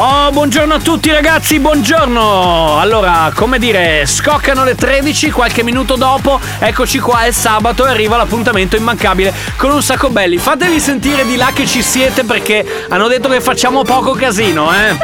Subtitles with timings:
[0.00, 2.78] Oh, buongiorno a tutti ragazzi, buongiorno!
[2.78, 8.16] Allora, come dire, scoccano le 13, qualche minuto dopo, eccoci qua, è sabato e arriva
[8.16, 10.38] l'appuntamento immancabile con un sacco belli.
[10.38, 14.96] Fatevi sentire di là che ci siete perché hanno detto che facciamo poco casino, eh?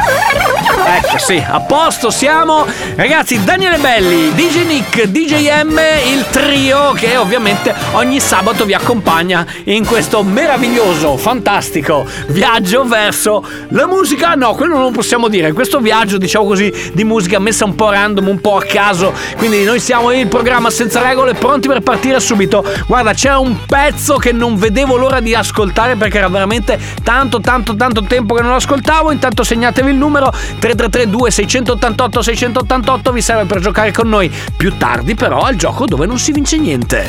[0.87, 2.65] Ecco, sì, a posto siamo.
[2.95, 9.45] Ragazzi, Daniele Belli, DJ Nick, DJ M, il trio che ovviamente ogni sabato vi accompagna
[9.65, 14.35] in questo meraviglioso, fantastico viaggio verso la musica.
[14.35, 15.53] No, quello non lo possiamo dire.
[15.53, 19.13] Questo viaggio, diciamo così, di musica messa un po' random, un po' a caso.
[19.37, 22.65] Quindi noi siamo il programma senza regole, pronti per partire subito.
[22.87, 27.77] Guarda, c'è un pezzo che non vedevo l'ora di ascoltare perché era veramente tanto, tanto,
[27.77, 29.11] tanto tempo che non lo ascoltavo.
[29.11, 35.15] Intanto segnatevi il numero 3332 688 688 vi serve per giocare con noi più tardi
[35.15, 37.07] però al gioco dove non si vince niente.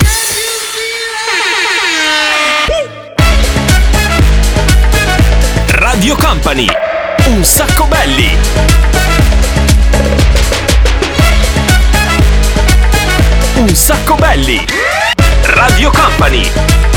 [5.67, 6.94] Radio Company.
[7.27, 8.37] Un sacco belli.
[13.55, 14.63] Un sacco belli.
[15.43, 16.94] Radio Company.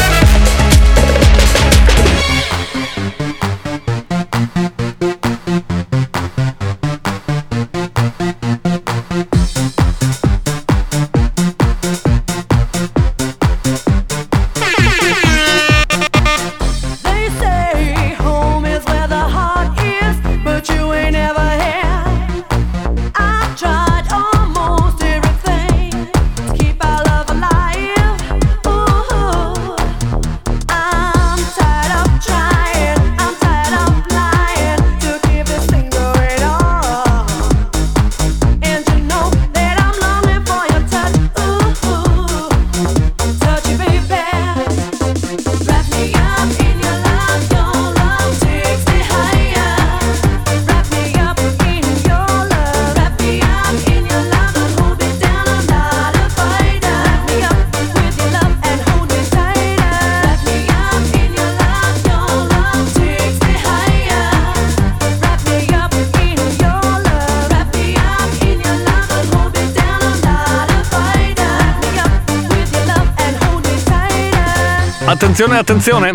[75.39, 76.11] Attenzione, attenzione!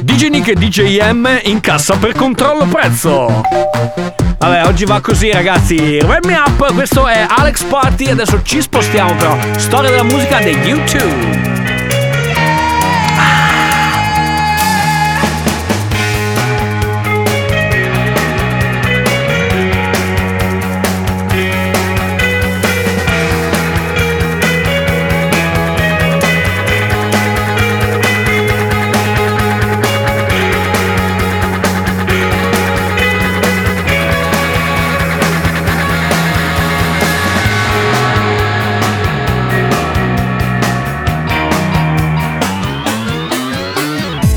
[0.00, 3.42] DJ Nick e DJ M in cassa per controllo prezzo.
[4.38, 5.98] Vabbè, oggi va così ragazzi.
[6.02, 8.08] Wrap me up, questo è Alex Party.
[8.08, 9.36] Adesso ci spostiamo però.
[9.58, 11.51] Storia della musica degli YouTube.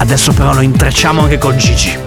[0.05, 2.04] Adesso però lo intrecciamo anche con Gigi.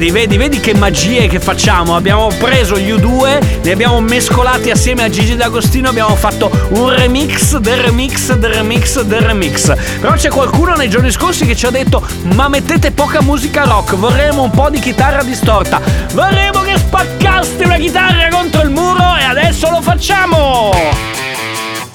[0.00, 1.94] Vedi, vedi, vedi che magie che facciamo.
[1.94, 7.58] Abbiamo preso gli U2, li abbiamo mescolati assieme a Gigi D'Agostino, abbiamo fatto un remix
[7.58, 9.74] del remix del remix del remix.
[10.00, 12.02] Però c'è qualcuno nei giorni scorsi che ci ha detto:
[12.34, 15.80] Ma mettete poca musica rock, vorremmo un po' di chitarra distorta.
[16.14, 20.72] Vorremmo che spaccasti una chitarra contro il muro e adesso lo facciamo!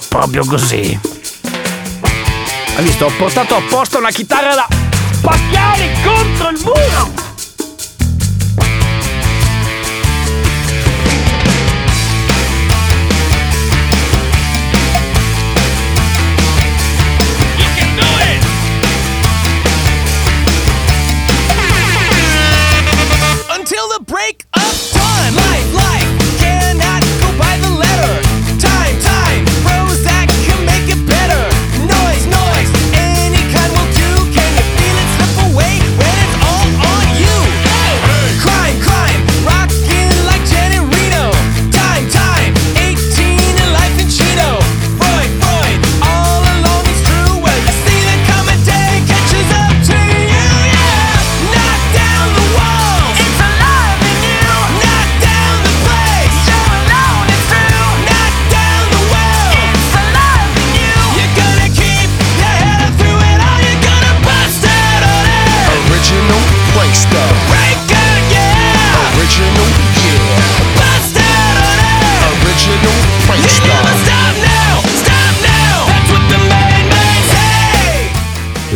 [0.08, 0.98] Proprio così.
[2.76, 3.06] Hai visto?
[3.06, 4.68] Ho portato apposta una chitarra da
[5.20, 7.25] pacchiare contro il muro!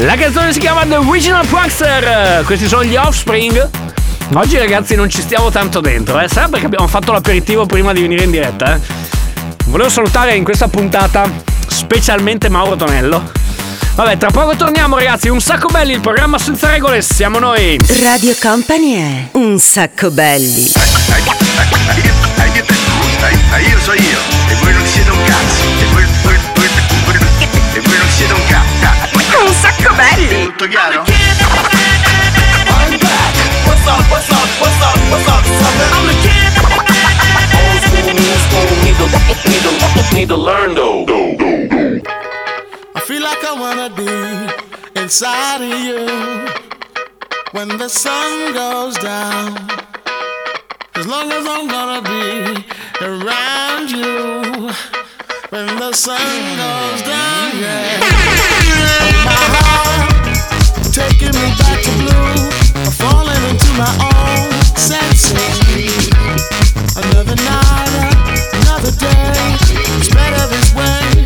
[0.03, 2.43] La canzone si chiama The Original Prankster.
[2.45, 3.69] Questi sono gli Offspring.
[4.33, 6.27] Oggi ragazzi non ci stiamo tanto dentro, eh?
[6.27, 8.81] Sarà perché abbiamo fatto l'aperitivo prima di venire in diretta, eh?
[9.67, 11.29] Volevo salutare in questa puntata
[11.67, 13.31] specialmente Mauro Tonello.
[13.95, 17.79] Vabbè, tra poco torniamo ragazzi, un sacco belli, il programma senza regole, siamo noi.
[18.03, 20.73] Radio Company è un sacco belli.
[23.69, 24.19] Io so io,
[24.49, 26.69] e voi non siete un cazzo, e voi, voi, voi,
[27.05, 27.17] voi,
[27.75, 29.00] e voi non siete un cazzo.
[29.39, 30.45] Un sacco belli!
[30.47, 31.05] Tutto chiaro?
[32.67, 33.35] I'm back.
[33.67, 34.11] What's up?
[34.11, 34.49] What's up?
[34.61, 34.97] What's up?
[35.11, 35.45] What's up?
[35.45, 35.91] Something.
[35.93, 36.53] I'm the kid.
[37.57, 38.67] Old school, new school.
[38.85, 39.07] Need to,
[39.49, 41.05] need to, need to learn though.
[42.95, 46.07] I feel like I wanna be inside of you
[47.53, 49.57] when the sun goes down.
[50.95, 52.65] As long as I'm gonna be
[53.01, 54.71] around you
[55.51, 56.21] when the sun
[56.57, 58.40] goes down, yeah.
[66.97, 69.57] Another night, another day.
[69.97, 71.20] It's better this way.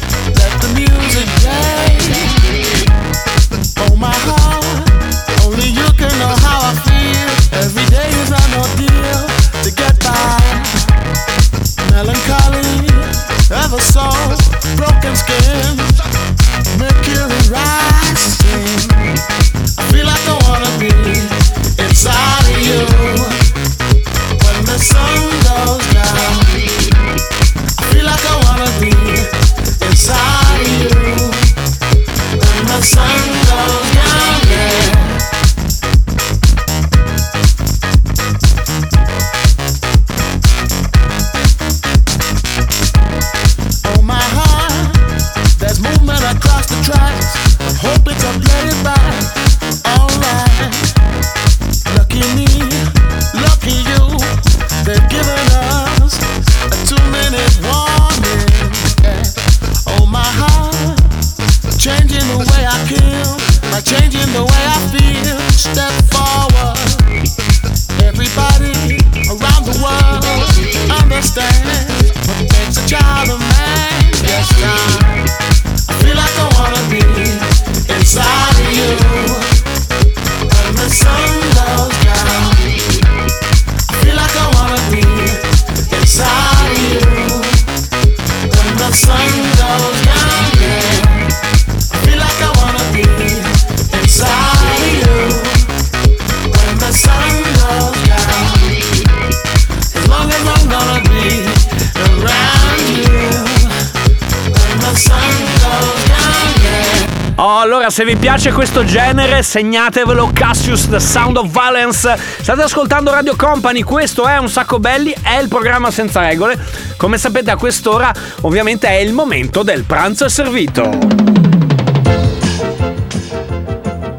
[107.84, 112.16] Allora se vi piace questo genere segnatevelo Cassius The Sound of Violence.
[112.40, 116.58] State ascoltando Radio Company, questo è Un Sacco Belli, è il programma senza regole.
[116.96, 118.10] Come sapete a quest'ora
[118.42, 120.88] ovviamente è il momento del pranzo servito.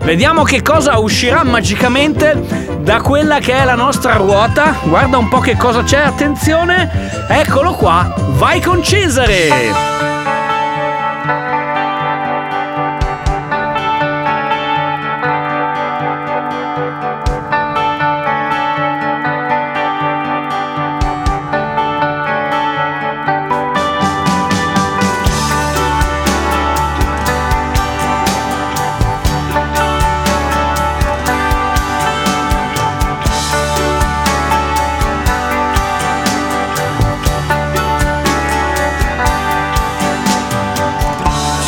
[0.04, 4.76] Vediamo che cosa uscirà magicamente da quella che è la nostra ruota.
[4.84, 7.26] Guarda un po' che cosa c'è, attenzione.
[7.28, 10.15] Eccolo qua, vai con Cesare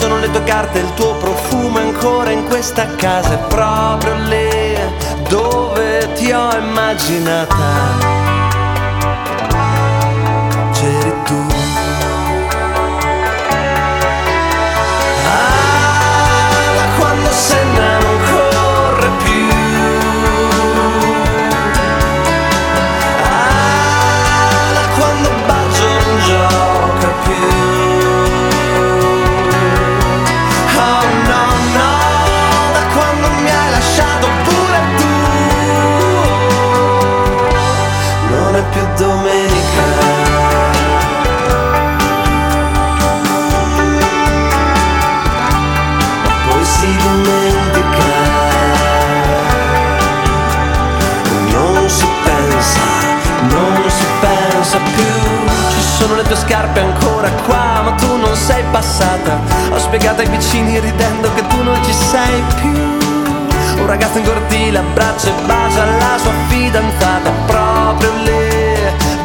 [0.00, 3.34] sono le tue carte, il tuo profumo ancora in questa casa.
[3.34, 4.74] È proprio lì
[5.28, 7.99] dove ti ho immaginata.
[56.50, 59.38] Scarpe ancora qua, ma tu non sei passata.
[59.70, 62.72] Ho spiegato ai vicini ridendo che tu non ci sei più.
[63.78, 68.48] Un ragazzo in cortile abbraccia e bacia la sua fidanzata proprio lì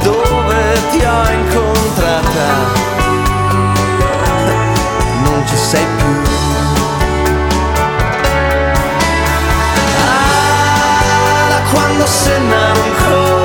[0.04, 2.48] dove ti ho incontrata.
[5.24, 6.22] Non ci sei più.
[10.08, 12.06] Ah, quando
[12.38, 12.76] non
[13.08, 13.45] corre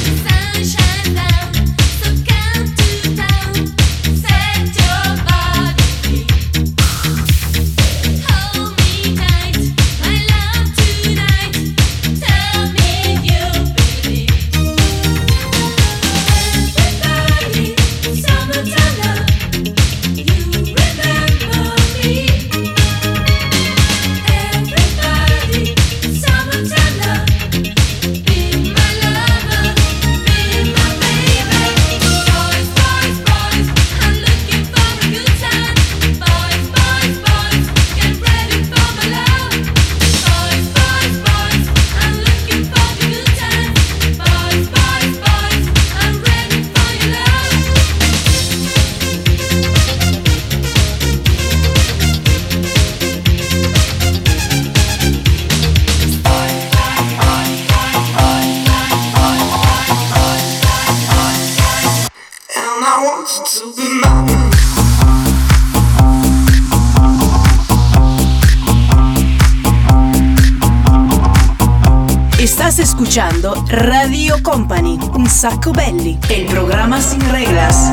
[73.01, 77.89] Escuchando Radio Company, un saco belli, el programa sin reglas.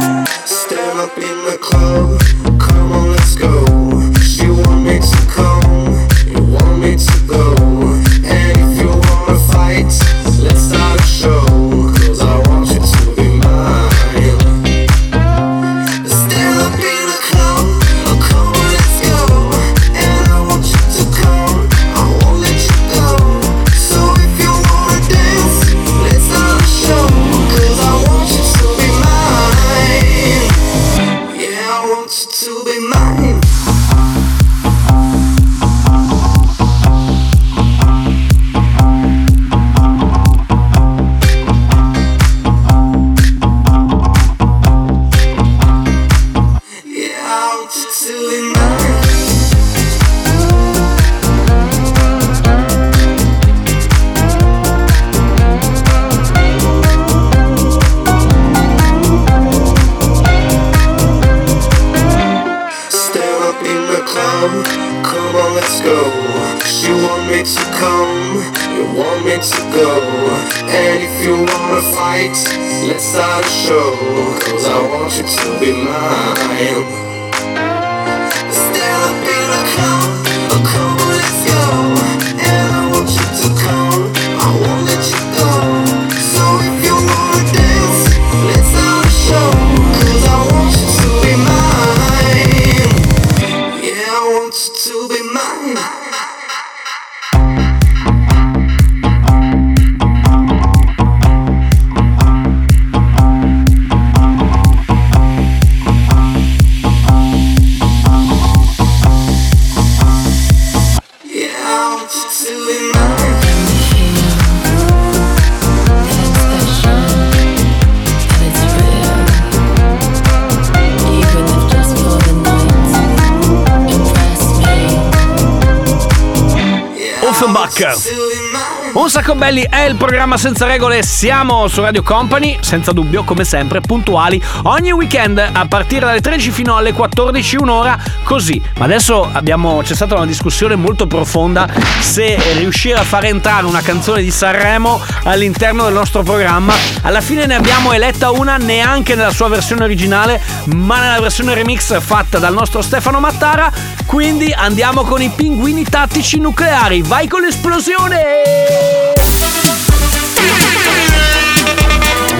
[129.48, 134.42] Belli è il programma senza regole, siamo su Radio Company, senza dubbio, come sempre, puntuali
[134.64, 138.60] ogni weekend a partire dalle 13 fino alle 14, un'ora così.
[138.76, 141.66] Ma adesso abbiamo, c'è stata una discussione molto profonda
[142.00, 146.74] se riuscire a far entrare una canzone di Sanremo all'interno del nostro programma.
[147.00, 150.42] Alla fine ne abbiamo eletta una neanche nella sua versione originale,
[150.74, 153.72] ma nella versione remix fatta dal nostro Stefano Mattara.
[154.04, 157.00] Quindi andiamo con i pinguini tattici nucleari.
[157.00, 159.17] Vai con l'esplosione!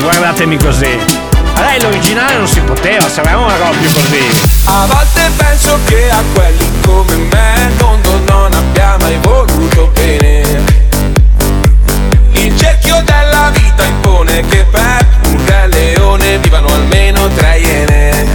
[0.01, 0.99] Guardatemi così.
[1.55, 4.21] A lei l'originale non si poteva, saremmo una più così.
[4.65, 10.65] A volte penso che a quelli come me il mondo non abbia mai voluto bene.
[12.33, 18.27] Il cerchio della vita impone che per un re leone vivano almeno tre iene.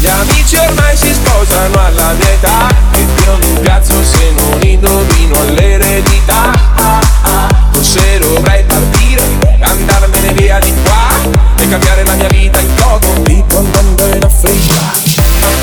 [0.00, 5.38] Gli amici ormai si sposano alla mia età E io mi piazzo se non indovino
[5.40, 7.48] all'eredità ah, ah.
[7.70, 11.08] Forse dovrei partire, andarmene via di qua
[11.56, 14.92] E cambiare la mia vita in toto, tipo andando in Africa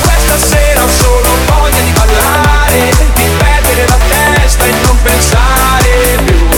[0.02, 6.48] Questa sera ho solo voglia di ballare Di perdere la testa e non pensare più.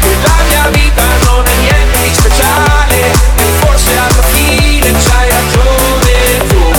[0.00, 6.46] Che la mia vita non è niente di speciale E forse alla fine c'hai ragione
[6.48, 6.72] tu.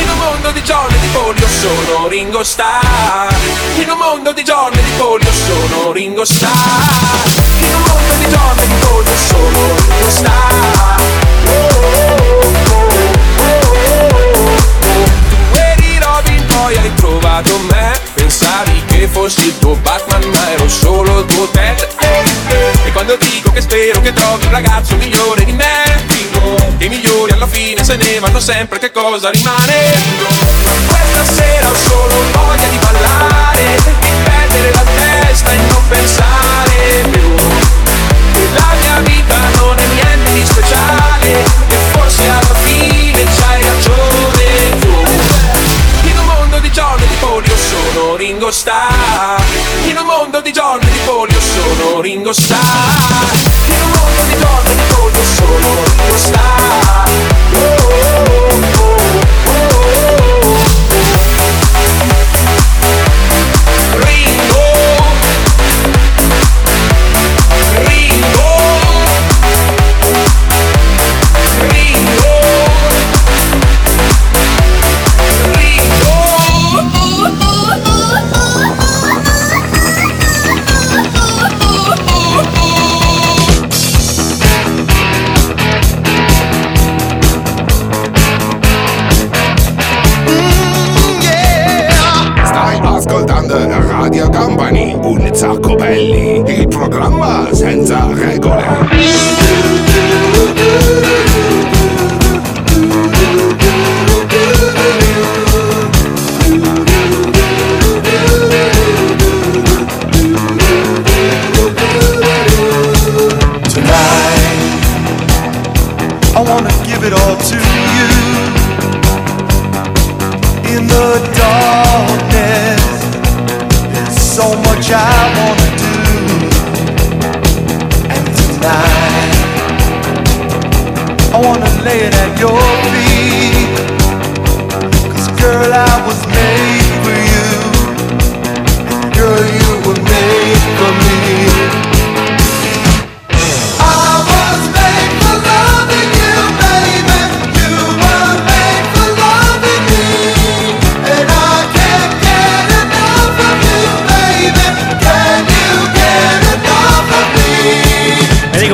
[0.00, 3.34] In un mondo di giorni di polio sono Ringo Starr.
[3.76, 6.95] In un mondo di giorni di polio sono Ringo Starr
[23.56, 26.04] che spero che trovi un ragazzo migliore di me.
[26.76, 29.94] Che i migliori alla fine se ne vanno sempre che cosa rimane?
[30.86, 33.64] Questa sera ho solo voglia di ballare
[33.98, 37.34] Di perdere la testa e non pensare più.
[38.32, 44.78] Che la mia vita non è niente di speciale E forse alla fine c'hai ragione
[44.80, 46.08] tu.
[46.08, 49.40] In un mondo di giorni di polio sono Ringo Starr.
[49.86, 53.34] In un mondo di giorni di polio sono Ringo Starr
[53.66, 57.10] In un mondo di giorni di polio sono Ringo Starr
[57.52, 58.55] oh, oh, oh,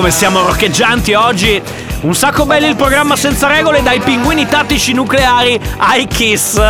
[0.02, 1.62] come siamo roccheggianti oggi.
[2.00, 6.60] Un sacco belli il programma senza regole, dai pinguini tattici nucleari ai kiss.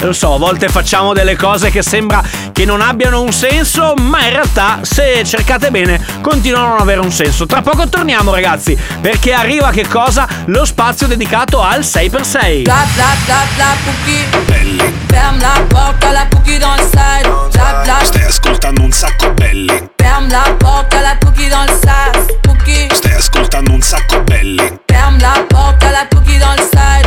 [0.00, 4.24] Lo so, a volte facciamo delle cose che sembra che non abbiano un senso, ma
[4.24, 7.46] in realtà, se cercate bene, continuano a non avere un senso.
[7.46, 10.26] Tra poco torniamo, ragazzi, perché arriva che cosa?
[10.46, 12.62] Lo spazio dedicato al 6x6.
[12.62, 17.82] Bla bla bla bla cookie Ferme la porte à la cookie dans le side Bla
[17.84, 19.90] bla Stai ascoltando un sacco belli.
[19.96, 24.80] Ferme la porte à la cookie dans le side Cookie Stai ascoltando un sacco belli.
[24.86, 27.03] Ferme la porte à la cookie dans le side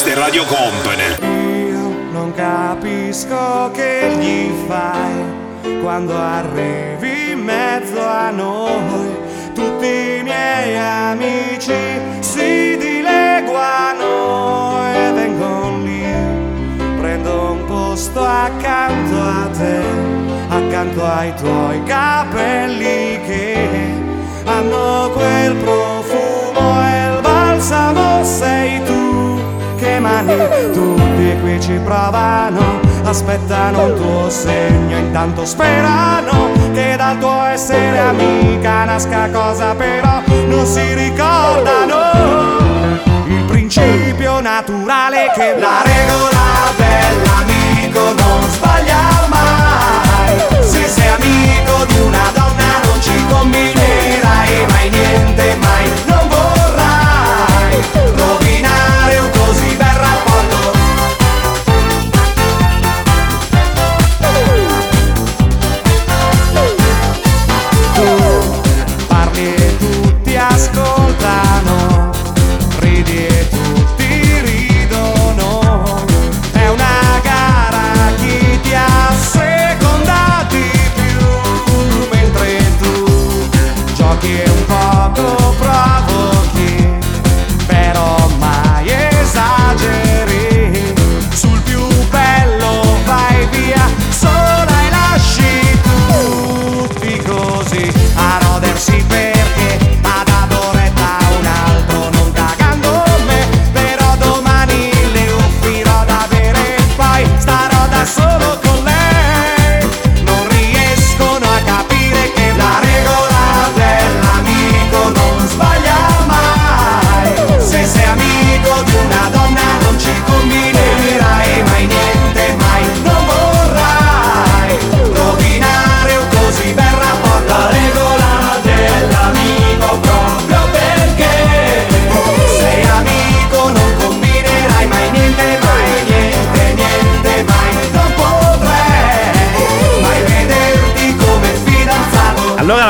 [0.00, 1.16] questa Radio Company.
[2.12, 9.16] Non capisco che gli fai quando arrivi in mezzo a noi.
[9.54, 11.74] Tutti i miei amici
[12.20, 16.06] si dileguano e vengono lì.
[17.00, 19.80] Prendo un posto accanto a te,
[20.48, 23.56] accanto ai tuoi capelli che
[24.44, 28.97] hanno quel profumo e il balsamo sei tu
[29.98, 30.36] mani
[30.72, 38.84] tutti qui ci provano aspettano un tuo segno intanto sperano che dal tuo essere amica
[38.84, 41.96] nasca cosa però non si ricordano.
[43.26, 46.77] Il principio naturale che la regola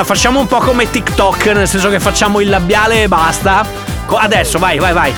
[0.08, 3.62] facciamo un po' come TikTok, nel senso che facciamo il labiale e basta.
[4.06, 5.14] Adesso, vai, vai, vai.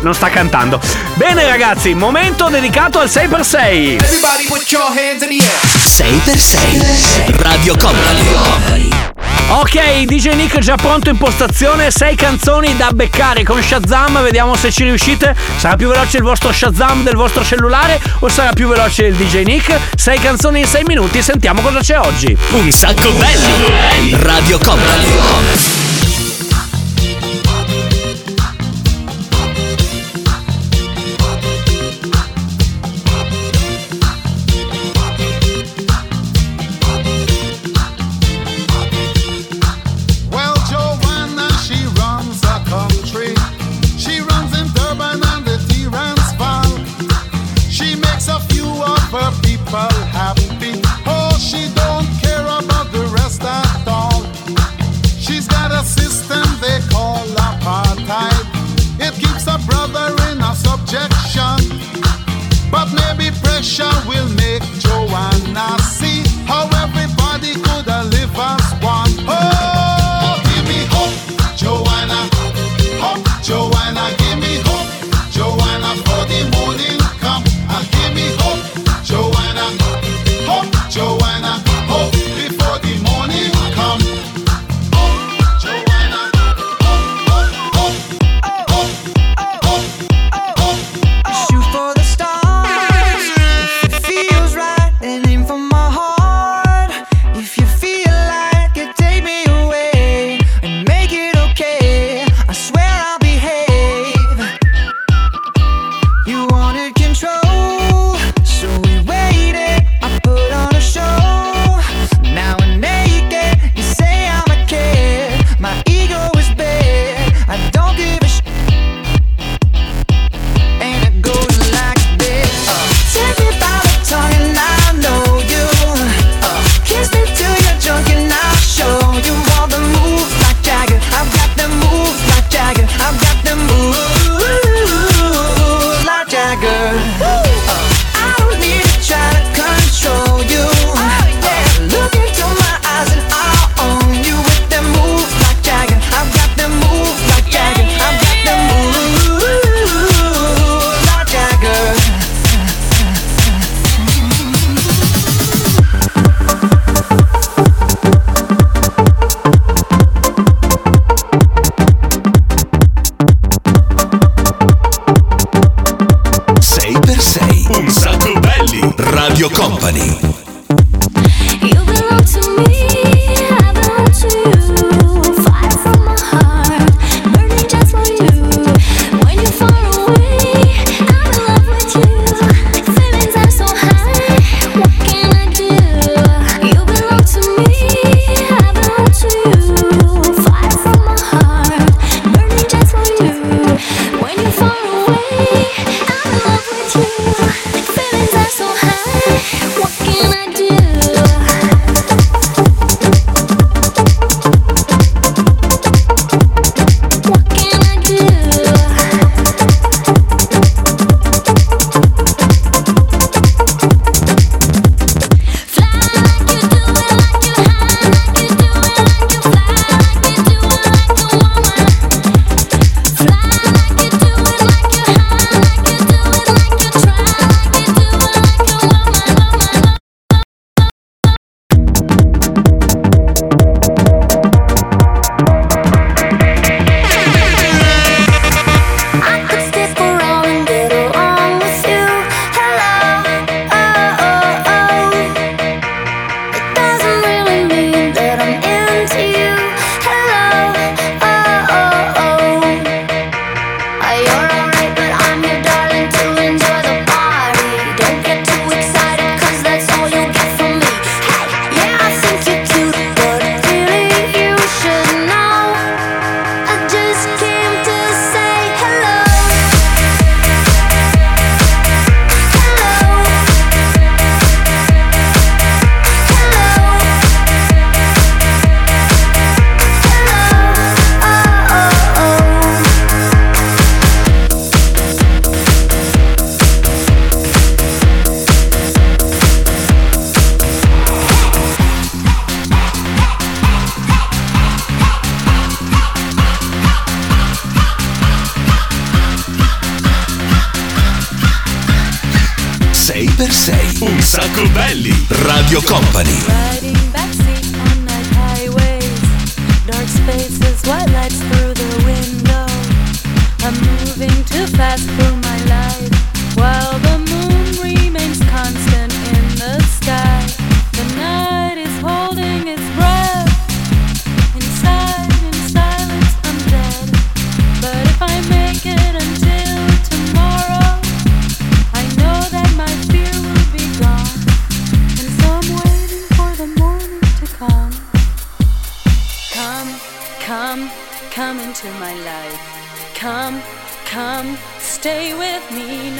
[0.00, 0.80] Non sta cantando.
[1.14, 4.02] Bene ragazzi, momento dedicato al 6x6.
[4.02, 9.07] Everybody put your hands in the air 6x6 Radio Company.
[9.50, 14.70] Ok, DJ Nick già pronto in postazione, 6 canzoni da beccare con Shazam, vediamo se
[14.70, 15.34] ci riuscite.
[15.56, 19.44] Sarà più veloce il vostro Shazam del vostro cellulare o sarà più veloce il DJ
[19.44, 19.74] Nick?
[19.96, 22.36] 6 canzoni in 6 minuti, sentiamo cosa c'è oggi.
[22.50, 24.14] Un sacco belli.
[24.22, 25.87] Radio Company.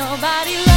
[0.08, 0.67] nobody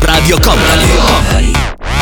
[0.00, 1.52] Radio Company.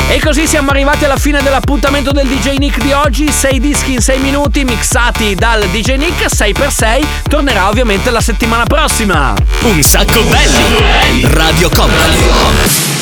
[0.08, 4.00] E così siamo arrivati alla fine dell'appuntamento del DJ Nick di oggi, 6 dischi in
[4.00, 9.34] 6 minuti mixati dal DJ Nick 6x6, tornerà ovviamente la settimana prossima.
[9.62, 12.99] Un sacco belli, Radio Company.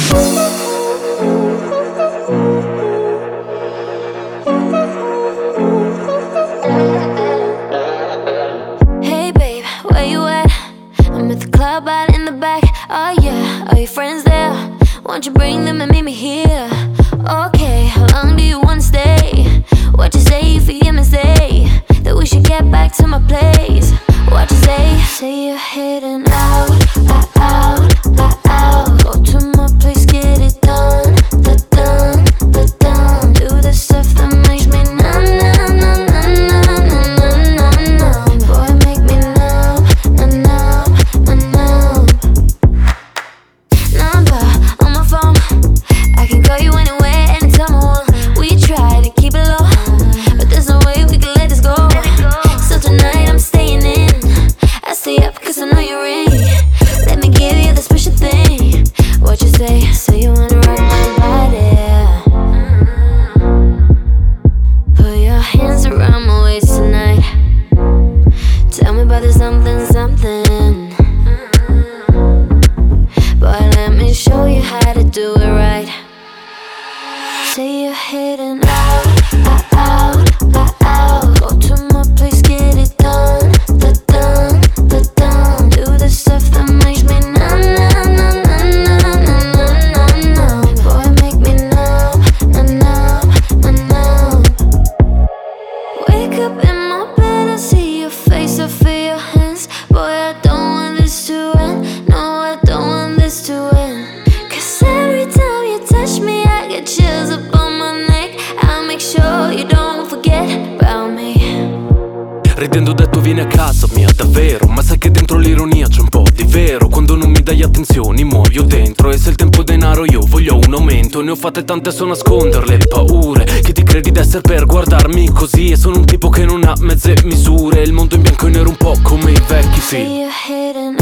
[113.94, 114.66] mia davvero.
[114.66, 116.88] Ma sai che dentro l'ironia c'è un po' di vero.
[116.88, 119.11] Quando non mi dai attenzioni muoio dentro.
[119.11, 121.22] E se il tempo è denaro io voglio un aumento.
[121.22, 125.70] Ne ho fatte tante so nasconderle paure Che ti credi d'essere per guardarmi così.
[125.70, 127.83] E sono un tipo che non ha mezze misure.
[127.83, 130.96] Il mondo in bianco e nero un po' come i vecchi film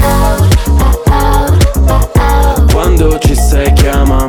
[2.70, 4.28] Quando ci sei chiama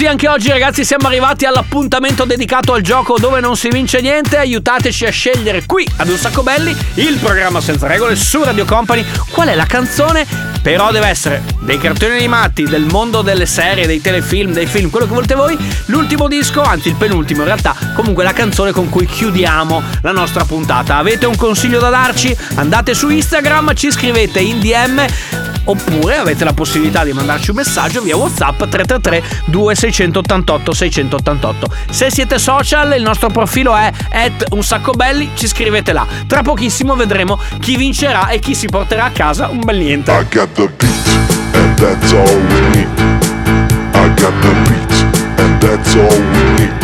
[0.00, 4.38] Così anche oggi ragazzi siamo arrivati all'appuntamento dedicato al gioco dove non si vince niente.
[4.38, 9.04] Aiutateci a scegliere qui ad Un Sacco Belli, il programma senza regole su Radio Company,
[9.30, 10.26] qual è la canzone.
[10.62, 15.04] Però deve essere dei cartoni animati, del mondo delle serie, dei telefilm, dei film, quello
[15.04, 15.58] che volete voi.
[15.86, 20.46] L'ultimo disco, anzi il penultimo in realtà, comunque la canzone con cui chiudiamo la nostra
[20.46, 20.96] puntata.
[20.96, 22.34] Avete un consiglio da darci?
[22.54, 28.00] Andate su Instagram, ci scrivete in DM oppure avete la possibilità di mandarci un messaggio
[28.02, 31.68] via WhatsApp 333 2688 688.
[31.90, 33.90] Se siete social, il nostro profilo è
[34.50, 36.06] un sacco belli, ci scrivete là.
[36.26, 40.10] Tra pochissimo vedremo chi vincerà e chi si porterà a casa un bel niente.
[40.10, 41.08] I got the beat,
[41.54, 42.88] and that's all we need.
[43.94, 44.92] I got the beat,
[45.38, 46.78] and that's all we need.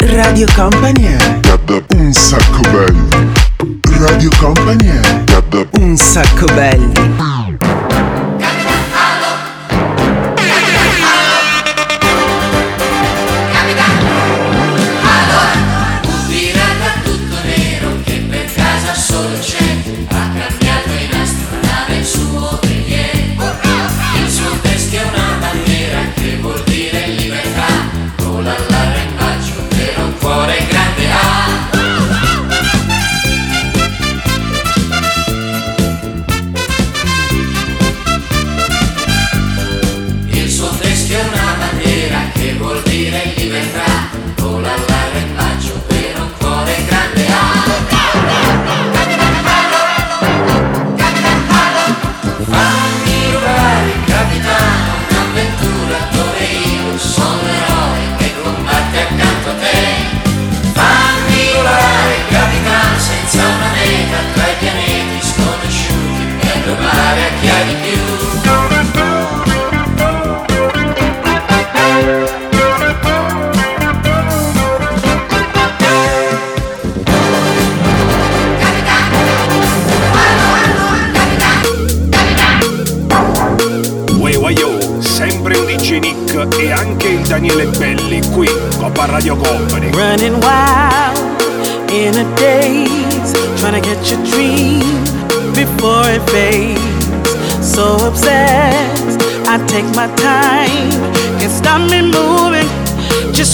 [0.00, 0.97] Radio Company
[6.40, 6.77] un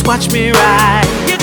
[0.05, 1.34] watch me ride.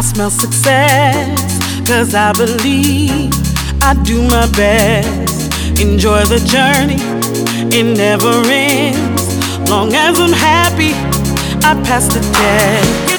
[0.00, 1.58] I smell success.
[1.86, 3.34] Cause I believe
[3.82, 5.52] I do my best.
[5.78, 6.96] Enjoy the journey,
[7.70, 9.68] it never ends.
[9.68, 10.94] Long as I'm happy,
[11.66, 13.09] I pass the test.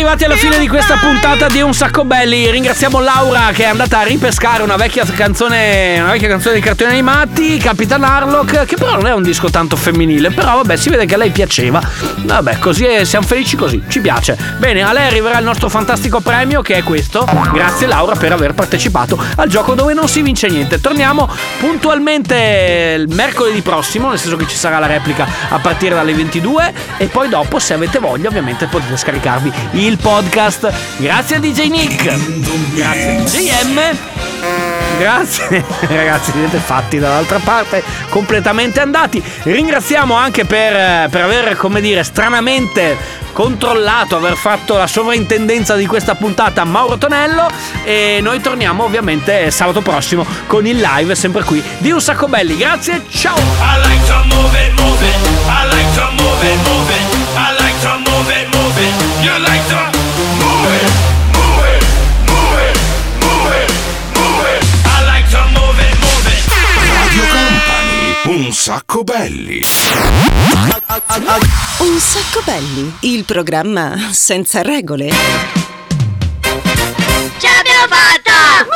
[0.00, 2.50] Arrivati alla fine di questa puntata di Un Sacco Belli.
[2.50, 6.92] Ringraziamo Laura che è andata a ripescare una vecchia canzone, una vecchia canzone di cartoni
[6.92, 11.04] animati, Capitan Harlock, che però non è un disco tanto femminile, però vabbè, si vede
[11.04, 11.82] che a lei piaceva.
[12.16, 14.38] Vabbè, così è- siamo felici così, ci piace.
[14.56, 17.28] Bene, a lei arriverà il nostro fantastico premio che è questo.
[17.52, 20.80] Grazie Laura per aver partecipato al gioco dove non si vince niente.
[20.80, 21.28] Torniamo
[21.58, 26.72] puntualmente il mercoledì prossimo, nel senso che ci sarà la replica a partire dalle 22
[26.96, 30.72] e poi dopo se avete voglia ovviamente potete scaricarvi il podcast.
[30.98, 32.02] Grazie a DJ Nick.
[32.74, 33.98] Grazie a JM.
[34.98, 39.22] Grazie ragazzi, siete fatti dall'altra parte, completamente andati.
[39.42, 46.14] Ringraziamo anche per, per aver, come dire, stranamente controllato, aver fatto la sovrintendenza di questa
[46.14, 47.48] puntata Mauro Tonello
[47.84, 52.56] e noi torniamo ovviamente sabato prossimo con il live sempre qui di Un Sacco Belli.
[52.56, 53.36] Grazie, ciao!
[53.36, 53.40] I
[53.86, 55.16] like to move it, move it.
[55.46, 56.90] I like to move it, move
[58.78, 59.22] it.
[59.22, 59.59] You like
[68.32, 69.62] un sacco belli.
[71.78, 75.08] Un sacco belli, il programma senza regole.
[77.38, 78.68] Ce l'abbiamo fatta!